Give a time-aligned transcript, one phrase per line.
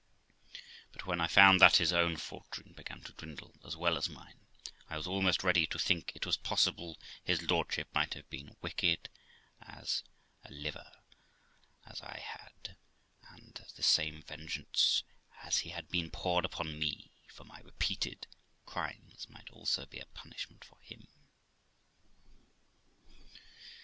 [0.93, 4.39] But when I found that his own fortune began to dwindle as well as mine,
[4.89, 8.55] I was almost ready to think it was possible his lordship might have been as
[8.63, 9.09] wicked
[9.69, 10.91] a liver
[11.85, 12.77] as I had,
[13.29, 15.03] and the same vengeance
[15.43, 18.25] as had been poured upon me for my repeated
[18.65, 21.07] crimes might also be a punishment for him.